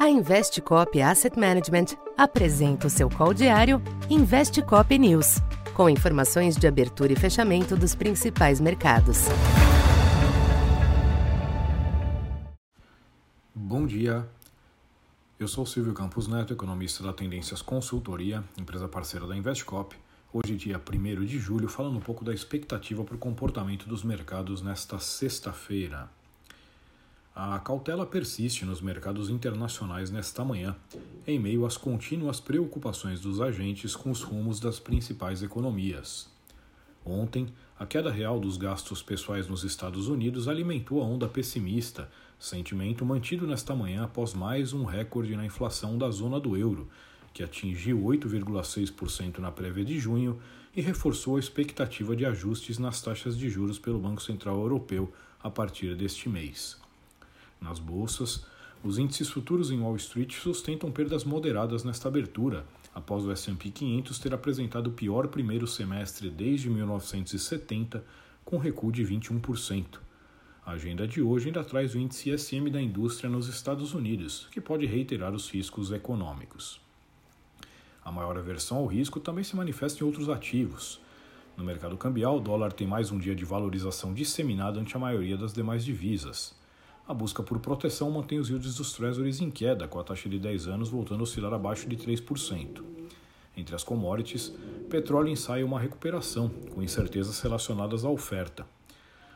A 0.00 0.08
Investcop 0.08 0.98
Asset 1.02 1.38
Management 1.38 1.94
apresenta 2.16 2.86
o 2.86 2.90
seu 2.90 3.10
call 3.10 3.34
diário 3.34 3.82
Investcop 4.08 4.98
News, 4.98 5.42
com 5.74 5.90
informações 5.90 6.56
de 6.56 6.66
abertura 6.66 7.12
e 7.12 7.16
fechamento 7.16 7.76
dos 7.76 7.94
principais 7.94 8.62
mercados. 8.62 9.26
Bom 13.54 13.84
dia. 13.84 14.26
Eu 15.38 15.46
sou 15.46 15.66
Silvio 15.66 15.92
Campos 15.92 16.26
Neto, 16.26 16.54
economista 16.54 17.02
da 17.02 17.12
Tendências 17.12 17.60
Consultoria, 17.60 18.42
empresa 18.56 18.88
parceira 18.88 19.26
da 19.26 19.36
Investcop. 19.36 19.94
Hoje, 20.32 20.56
dia 20.56 20.80
1 20.80 21.26
de 21.26 21.38
julho, 21.38 21.68
falando 21.68 21.98
um 21.98 22.00
pouco 22.00 22.24
da 22.24 22.32
expectativa 22.32 23.04
para 23.04 23.16
o 23.16 23.18
comportamento 23.18 23.86
dos 23.86 24.02
mercados 24.02 24.62
nesta 24.62 24.98
sexta-feira. 24.98 26.08
A 27.42 27.58
cautela 27.58 28.04
persiste 28.04 28.66
nos 28.66 28.82
mercados 28.82 29.30
internacionais 29.30 30.10
nesta 30.10 30.44
manhã, 30.44 30.76
em 31.26 31.38
meio 31.38 31.64
às 31.64 31.74
contínuas 31.74 32.38
preocupações 32.38 33.18
dos 33.18 33.40
agentes 33.40 33.96
com 33.96 34.10
os 34.10 34.22
rumos 34.22 34.60
das 34.60 34.78
principais 34.78 35.42
economias. 35.42 36.28
Ontem, 37.02 37.46
a 37.78 37.86
queda 37.86 38.10
real 38.10 38.38
dos 38.38 38.58
gastos 38.58 39.02
pessoais 39.02 39.48
nos 39.48 39.64
Estados 39.64 40.06
Unidos 40.06 40.48
alimentou 40.48 41.00
a 41.00 41.06
onda 41.06 41.26
pessimista, 41.26 42.10
sentimento 42.38 43.06
mantido 43.06 43.46
nesta 43.46 43.74
manhã 43.74 44.04
após 44.04 44.34
mais 44.34 44.74
um 44.74 44.84
recorde 44.84 45.34
na 45.34 45.46
inflação 45.46 45.96
da 45.96 46.10
zona 46.10 46.38
do 46.38 46.58
euro, 46.58 46.90
que 47.32 47.42
atingiu 47.42 48.02
8,6% 48.02 49.38
na 49.38 49.50
prévia 49.50 49.82
de 49.82 49.98
junho 49.98 50.38
e 50.76 50.82
reforçou 50.82 51.36
a 51.36 51.40
expectativa 51.40 52.14
de 52.14 52.26
ajustes 52.26 52.78
nas 52.78 53.00
taxas 53.00 53.34
de 53.34 53.48
juros 53.48 53.78
pelo 53.78 53.98
Banco 53.98 54.20
Central 54.20 54.60
Europeu 54.60 55.10
a 55.42 55.48
partir 55.48 55.94
deste 55.94 56.28
mês. 56.28 56.78
Nas 57.60 57.78
bolsas, 57.78 58.44
os 58.82 58.96
índices 58.96 59.28
futuros 59.28 59.70
em 59.70 59.80
Wall 59.80 59.96
Street 59.96 60.32
sustentam 60.32 60.90
perdas 60.90 61.24
moderadas 61.24 61.84
nesta 61.84 62.08
abertura, 62.08 62.64
após 62.94 63.24
o 63.24 63.30
S&P 63.30 63.70
500 63.70 64.18
ter 64.18 64.32
apresentado 64.32 64.86
o 64.86 64.92
pior 64.92 65.28
primeiro 65.28 65.66
semestre 65.66 66.30
desde 66.30 66.70
1970, 66.70 68.02
com 68.44 68.56
recuo 68.56 68.90
de 68.90 69.04
21%. 69.04 70.00
A 70.64 70.72
agenda 70.72 71.06
de 71.06 71.20
hoje 71.20 71.48
ainda 71.48 71.64
traz 71.64 71.94
o 71.94 71.98
índice 71.98 72.30
ISM 72.30 72.70
da 72.70 72.80
indústria 72.80 73.28
nos 73.28 73.48
Estados 73.48 73.92
Unidos, 73.92 74.48
que 74.50 74.60
pode 74.60 74.86
reiterar 74.86 75.34
os 75.34 75.50
riscos 75.50 75.90
econômicos. 75.90 76.80
A 78.04 78.10
maior 78.10 78.36
aversão 78.38 78.78
ao 78.78 78.86
risco 78.86 79.20
também 79.20 79.44
se 79.44 79.54
manifesta 79.54 80.02
em 80.02 80.06
outros 80.06 80.28
ativos. 80.28 81.00
No 81.56 81.64
mercado 81.64 81.96
cambial, 81.96 82.38
o 82.38 82.40
dólar 82.40 82.72
tem 82.72 82.86
mais 82.86 83.10
um 83.10 83.18
dia 83.18 83.34
de 83.34 83.44
valorização 83.44 84.14
disseminada 84.14 84.80
ante 84.80 84.96
a 84.96 85.00
maioria 85.00 85.36
das 85.36 85.52
demais 85.52 85.84
divisas. 85.84 86.54
A 87.10 87.12
busca 87.12 87.42
por 87.42 87.58
proteção 87.58 88.08
mantém 88.08 88.38
os 88.38 88.50
yields 88.50 88.76
dos 88.76 88.92
treasuries 88.92 89.40
em 89.40 89.50
queda, 89.50 89.88
com 89.88 89.98
a 89.98 90.04
taxa 90.04 90.28
de 90.28 90.38
10 90.38 90.68
anos 90.68 90.88
voltando 90.90 91.18
a 91.18 91.22
oscilar 91.24 91.52
abaixo 91.52 91.88
de 91.88 91.96
3%. 91.96 92.84
Entre 93.56 93.74
as 93.74 93.82
commodities, 93.82 94.52
petróleo 94.88 95.28
ensaia 95.28 95.66
uma 95.66 95.80
recuperação, 95.80 96.48
com 96.72 96.80
incertezas 96.80 97.40
relacionadas 97.40 98.04
à 98.04 98.08
oferta. 98.08 98.64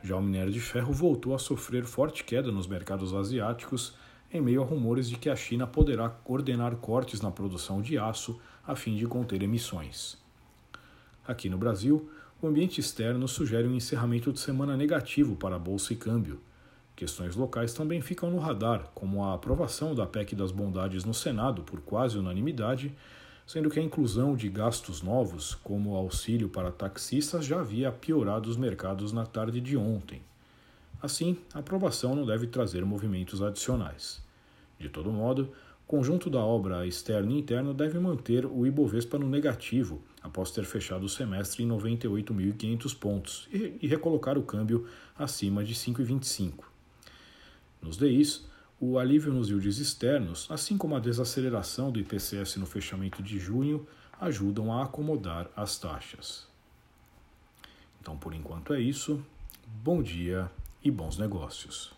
Já 0.00 0.14
o 0.14 0.22
minério 0.22 0.52
de 0.52 0.60
ferro 0.60 0.92
voltou 0.92 1.34
a 1.34 1.40
sofrer 1.40 1.84
forte 1.84 2.22
queda 2.22 2.52
nos 2.52 2.68
mercados 2.68 3.12
asiáticos, 3.12 3.94
em 4.32 4.40
meio 4.40 4.62
a 4.62 4.64
rumores 4.64 5.08
de 5.08 5.16
que 5.16 5.28
a 5.28 5.34
China 5.34 5.66
poderá 5.66 6.16
ordenar 6.24 6.76
cortes 6.76 7.20
na 7.20 7.32
produção 7.32 7.82
de 7.82 7.98
aço 7.98 8.40
a 8.64 8.76
fim 8.76 8.94
de 8.94 9.08
conter 9.08 9.42
emissões. 9.42 10.16
Aqui 11.26 11.48
no 11.48 11.58
Brasil, 11.58 12.08
o 12.40 12.46
ambiente 12.46 12.80
externo 12.80 13.26
sugere 13.26 13.66
um 13.66 13.74
encerramento 13.74 14.32
de 14.32 14.38
semana 14.38 14.76
negativo 14.76 15.34
para 15.34 15.56
a 15.56 15.58
bolsa 15.58 15.92
e 15.92 15.96
câmbio 15.96 16.40
Questões 16.96 17.36
locais 17.36 17.74
também 17.74 18.00
ficam 18.00 18.30
no 18.30 18.38
radar, 18.38 18.90
como 18.94 19.22
a 19.22 19.34
aprovação 19.34 19.94
da 19.94 20.06
PEC 20.06 20.34
das 20.34 20.50
Bondades 20.50 21.04
no 21.04 21.12
Senado 21.12 21.62
por 21.62 21.78
quase 21.82 22.16
unanimidade, 22.16 22.90
sendo 23.46 23.68
que 23.68 23.78
a 23.78 23.82
inclusão 23.82 24.34
de 24.34 24.48
gastos 24.48 25.02
novos, 25.02 25.54
como 25.56 25.94
auxílio 25.94 26.48
para 26.48 26.72
taxistas, 26.72 27.44
já 27.44 27.60
havia 27.60 27.92
piorado 27.92 28.48
os 28.48 28.56
mercados 28.56 29.12
na 29.12 29.26
tarde 29.26 29.60
de 29.60 29.76
ontem. 29.76 30.22
Assim, 31.02 31.36
a 31.52 31.58
aprovação 31.58 32.14
não 32.14 32.24
deve 32.24 32.46
trazer 32.46 32.82
movimentos 32.82 33.42
adicionais. 33.42 34.22
De 34.78 34.88
todo 34.88 35.12
modo, 35.12 35.52
o 35.84 35.86
conjunto 35.86 36.30
da 36.30 36.40
obra 36.40 36.86
externa 36.86 37.30
e 37.30 37.38
interna 37.38 37.74
deve 37.74 37.98
manter 37.98 38.46
o 38.46 38.66
Ibovespa 38.66 39.18
no 39.18 39.28
negativo, 39.28 40.02
após 40.22 40.50
ter 40.50 40.64
fechado 40.64 41.04
o 41.04 41.10
semestre 41.10 41.62
em 41.62 41.68
98.500 41.68 42.98
pontos, 42.98 43.48
e 43.52 43.86
recolocar 43.86 44.38
o 44.38 44.42
câmbio 44.42 44.86
acima 45.18 45.62
de 45.62 45.74
5,25. 45.74 46.75
Nos 47.86 47.96
DIs, 47.96 48.44
o 48.80 48.98
alívio 48.98 49.32
nos 49.32 49.48
yields 49.48 49.78
externos, 49.78 50.48
assim 50.50 50.76
como 50.76 50.96
a 50.96 50.98
desaceleração 50.98 51.92
do 51.92 52.00
IPCS 52.00 52.56
no 52.56 52.66
fechamento 52.66 53.22
de 53.22 53.38
junho, 53.38 53.86
ajudam 54.20 54.72
a 54.72 54.82
acomodar 54.82 55.48
as 55.54 55.78
taxas. 55.78 56.48
Então, 58.00 58.18
por 58.18 58.34
enquanto 58.34 58.74
é 58.74 58.80
isso. 58.80 59.24
Bom 59.84 60.02
dia 60.02 60.50
e 60.82 60.90
bons 60.90 61.16
negócios. 61.16 61.92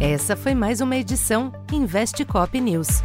Essa 0.00 0.34
foi 0.34 0.54
mais 0.54 0.80
uma 0.80 0.96
edição 0.96 1.52
Investe 1.70 2.24
Cop 2.24 2.58
News. 2.58 3.02